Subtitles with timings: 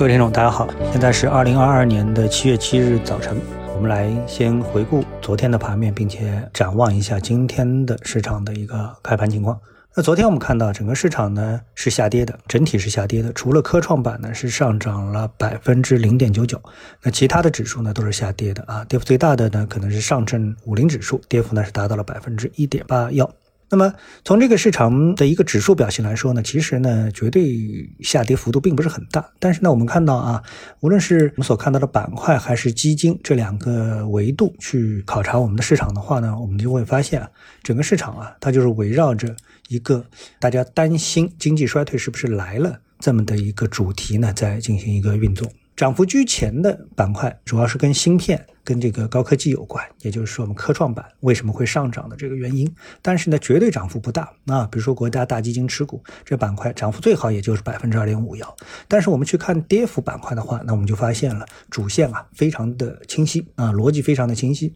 [0.00, 3.38] 各位听众，大家好，现在是二零二二年的七月七日早晨，
[3.74, 9.60] 我们来先回顾昨天的盘面，并且展望一下今天的市场的一个开盘情况。
[9.94, 16.58] 那昨天我们看到整个市场呢是下跌的，整体是下跌的，除了科创板呢是上涨了百分之零点九九，
[17.02, 23.30] 那其他的指数呢都是下跌的啊，跌幅最大的呢可能是上证五零指数，跌幅呢是达到了百分之一点八幺。
[23.70, 23.94] 那么
[24.24, 30.42] 从这个市场的一个指数表现来说呢，其实呢绝对下跌幅度并不是很大，但是呢我们看到啊，
[30.80, 37.30] 无论是我们所看到的板块还是基金这两个维度去考察我们的市场的话呢，我们就会发现啊，
[37.62, 39.34] 整个市场啊它就是围绕着。
[39.68, 40.04] 一个
[40.40, 45.48] 大家担心经济衰退是不是来了这么的一个主题呢，在进行一个运作。
[45.76, 52.72] 涨幅居前的板块主要是跟芯片、跟这个高科技有关，也就是说我们科创板为什么会上涨的这个原因。
[53.02, 54.64] 但是呢，绝对涨幅不大啊。
[54.70, 58.56] 比如说国家大基金持股这板块涨幅最好也就是百分之二点五幺。
[58.86, 64.72] 但是我们去看跌幅板块的话，那我们就发现了主线啊非常的清晰啊，逻辑非常的清晰。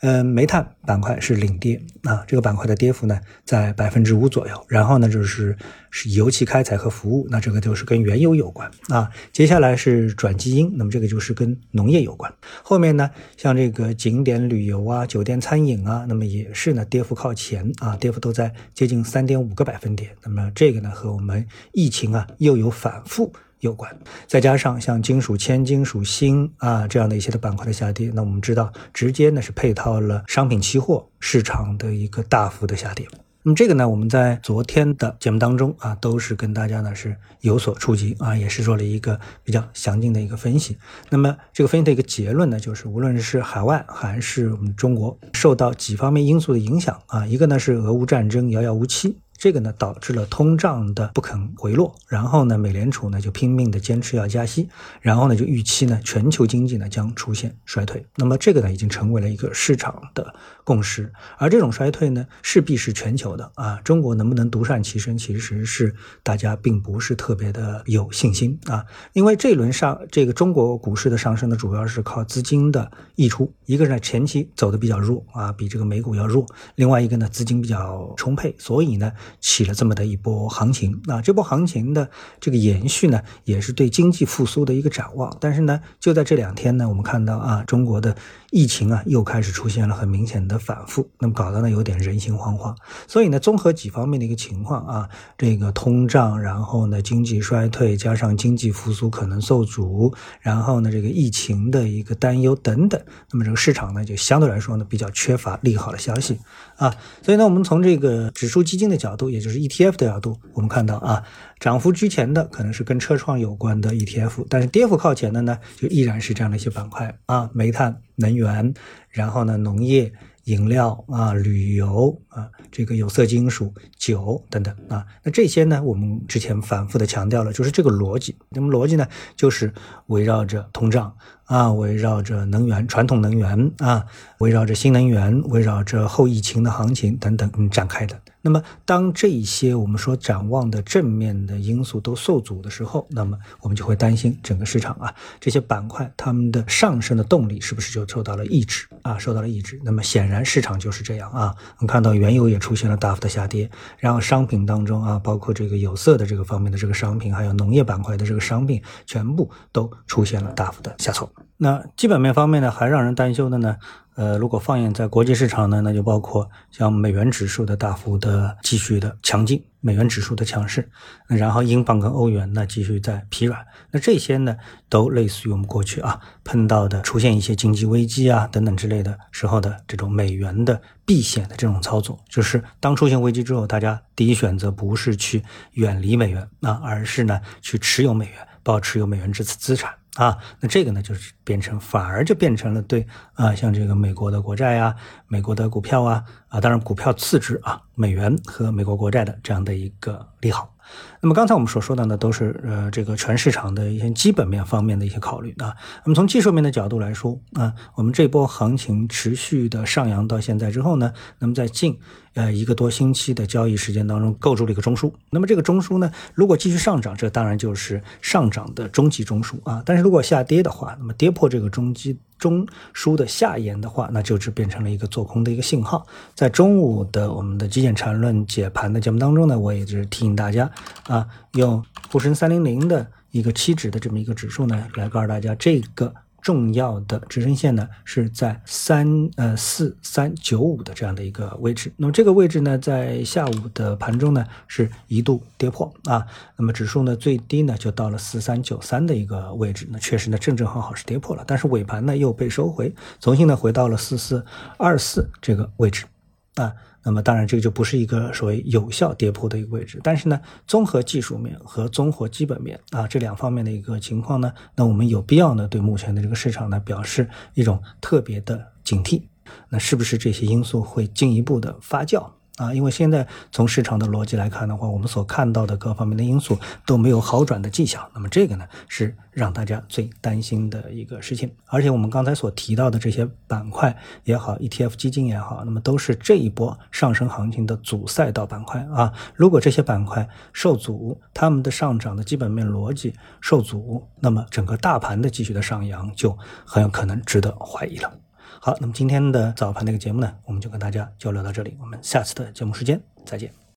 [0.00, 4.66] 嗯，煤炭板块是领跌啊，这个板块的跌幅呢在百分之五左右。
[4.68, 5.56] 然后呢就是
[5.90, 9.08] 是油气开采和服务，那这个就是跟原油有关啊。
[9.32, 12.32] 接下来是转基因，那么这个就是跟农业有关。
[12.62, 20.10] 后面呢像这个景点旅游啊、酒店餐饮啊，那么也是呢跌幅靠前啊，跌幅都在接近三点五个百分点。
[20.24, 23.32] 那么这个呢和我们疫情啊又有反复。
[23.60, 23.92] 有关，
[24.28, 33.04] 再加上像金属、铅、金属、锌啊这样的一些的板块的下跌，那我们知道直接呢是配套了商品期货市场的一个大幅的下跌。
[33.48, 40.76] 那么这个呢，我们在昨天的节目当中啊，都是跟大家呢是有所触及啊，也是做了一个比较详尽的一个分析。
[41.08, 49.16] 那么这个分析的一个结论呢，就是无论是海外还是我们中国，受到几方面因素的影响啊，一个呢是俄乌战争遥遥无期。
[49.38, 54.68] 这个呢导致了通胀的不肯回落，然后呢美联储呢就拼命的坚持要加息，
[55.00, 58.04] 然后呢就预期呢全球经济呢将出现衰退。
[58.16, 65.94] 那么这个呢已经成为了一个市场的共识，而这种衰退呢势必是全球的啊，中国能不能独善其身，其实是
[66.24, 76.44] 大家并不是特别的有信心啊，因为这一轮上这个中国股市的上升呢主要是靠资金的溢出，一个是前期走的比较弱啊，比这个美股要弱，
[76.74, 79.12] 另外一个呢资金比较充沛，所以呢。
[79.40, 85.36] 起了这么的一波行情，那这波行情的这个延续呢，也是对经济复苏的一个展望。
[85.40, 88.14] 但是呢，就在这两天呢，我们看到啊，中国的。
[88.50, 92.74] 疫情啊，又开始出现了很明显的反复，那么搞得呢有点人心惶惶。
[93.06, 102.98] 所以呢，综合几方面的一个情况啊，这个通胀，然后呢经济衰退，加上经济复苏可能受阻，然后呢这个疫情的一个担忧等等，
[103.32, 106.38] 那么这个市场呢就相对来说呢比较缺乏利好的消息
[106.76, 106.90] 啊。
[107.22, 111.22] 所以呢，我们从这个指数基金的角度，度也就是 ETF 的角度，我们看到啊，
[111.60, 118.00] 涨幅居前的可能是跟车创有关的 ETF，但是跌幅靠前的呢，就依然是这样的一些板块啊，煤炭。
[118.20, 118.74] 能源，
[119.10, 120.12] 然后呢，农业、
[120.46, 128.34] 饮料啊，旅游啊，这个有色金属、酒等等啊，那这些呢，我们之前反复的强调了，就是这个逻辑。
[128.48, 129.06] 那么逻辑呢，
[129.36, 129.72] 就是
[130.08, 131.14] 围绕着通胀。
[131.44, 134.04] 啊，围绕着能源、传统能源啊，
[134.40, 138.20] 围绕着新能源，围绕着后疫情的行情等等展开的。
[138.40, 149.18] 那么，当这一些我们说展望的正面的因素都受阻的时候，那么我们就会担心整个市场啊，这些板块它们的上升的动力是不是就受到了抑制啊？
[149.18, 149.80] 受到了抑制。
[149.84, 151.54] 那么显然市场就是这样啊。
[151.78, 161.28] 我们看到原油也出现了大幅的下跌，然后商品当中啊，包括这个有色的这个方面的这个商品，还有农业板块的这个商品，全部都出现了大幅的下挫。
[161.56, 163.76] 那基本面方面呢，还让人担忧的呢，
[164.18, 170.90] 呃，如果放眼在国际市场呢，那就包括像美元指数的大幅的继续的强劲，美元指数的强势，
[171.28, 174.56] 然后英镑跟欧元呢继续在疲软，那这些呢
[174.88, 189.94] 都类似于我们过去啊碰到的出现一些经济危机啊等等之类的时候的这种美元的避险的这种操作，就是当出现危机之后，大家第一选择不是去远离美元啊，而是呢去持有美元，保持有美元资资产。
[190.18, 194.96] 啊，那这个呢，就是变成反而就变成了对啊，像这个美国的国债啊、
[195.28, 200.74] 美国的股票啊，啊，当然股票次之啊，美元和美国国债的这样的一个利好。
[201.20, 205.76] 那么刚才我们所说的呢，都是呃这个全市场的一些基本面方面的一些考虑啊。
[206.02, 211.98] 那么从技术面的角度来说啊，我们这波行情持续的上扬到现在之后呢，那么在近
[212.32, 215.12] 呃一个多星期的交易时间当中构筑了一个中枢。
[215.28, 219.82] 那么这个中枢呢，如果继续上涨，这当然就是上涨的中级中枢啊。
[219.84, 222.18] 但是如果下跌的话，那么跌破这个中级。
[222.38, 226.06] 中枢的下沿的话，那就只变成了一个做空的一个信号。
[226.34, 230.70] 在中午的我们的极简缠论解盘的节目当中呢，我也是提醒大家
[231.06, 236.14] 啊，用沪深三零零的一个期指的这么一个指数呢，来告诉大家这个。
[236.40, 246.26] 重要的支撑线呢是在三呃四三九五的这样的一个位置，那么这个位置呢在下午的盘中呢是一度跌破啊，
[246.56, 254.44] 那么指数呢最低呢就到了四三九三的一个位置，那确实呢正正好好是跌破了，但是尾盘呢又被收回，重新呢回到了四四
[254.76, 256.06] 二四这个位置
[256.54, 256.72] 啊。
[257.08, 259.98] 那么当然，这个就不是一个所谓有效跌破的一个位置。
[260.02, 269.22] 但是呢，综合技术面和综合基本面啊这两方面的一个情况呢，那我们有必要呢对目前的这个市场呢表示一种特别的警惕。
[269.70, 272.28] 那是不是这些因素会进一步的发酵？
[272.58, 278.06] 啊，因为现在从市场的逻辑来看的话，我们所看到的各方面的因素都没有好转的迹象。
[278.12, 281.50] 那么这个呢，是让大家最担心的一个事情。
[281.66, 289.12] 而且我们刚才所提到的这些板块也好，ETF 基金也好，那么都是这一波上升行情的主赛道板块啊。
[289.34, 298.12] 如果这些板块受阻，他们的上涨的基本面逻辑受阻，那么整个大盘的继续的上扬就很有可能值得怀疑了。
[298.60, 303.58] 好，那么今天的早盘那个节目呢，我们就跟大家交流到这里，我们下次的节目时间再见。